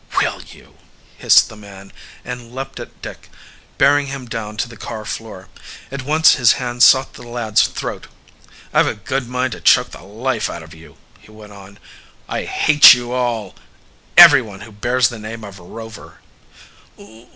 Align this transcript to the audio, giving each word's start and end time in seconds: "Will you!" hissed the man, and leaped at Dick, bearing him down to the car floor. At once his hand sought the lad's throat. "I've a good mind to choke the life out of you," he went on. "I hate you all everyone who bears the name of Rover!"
"Will 0.17 0.41
you!" 0.41 0.77
hissed 1.19 1.47
the 1.47 1.55
man, 1.55 1.93
and 2.25 2.55
leaped 2.55 2.79
at 2.79 3.03
Dick, 3.03 3.29
bearing 3.77 4.07
him 4.07 4.25
down 4.25 4.57
to 4.57 4.67
the 4.67 4.75
car 4.75 5.05
floor. 5.05 5.47
At 5.91 6.01
once 6.01 6.33
his 6.37 6.53
hand 6.53 6.81
sought 6.81 7.13
the 7.13 7.21
lad's 7.21 7.67
throat. 7.67 8.07
"I've 8.73 8.87
a 8.87 8.95
good 8.95 9.27
mind 9.27 9.51
to 9.51 9.61
choke 9.61 9.91
the 9.91 10.01
life 10.01 10.49
out 10.49 10.63
of 10.63 10.73
you," 10.73 10.97
he 11.19 11.29
went 11.29 11.53
on. 11.53 11.77
"I 12.27 12.45
hate 12.45 12.95
you 12.95 13.11
all 13.11 13.53
everyone 14.17 14.61
who 14.61 14.71
bears 14.71 15.09
the 15.09 15.19
name 15.19 15.43
of 15.43 15.59
Rover!" 15.59 16.17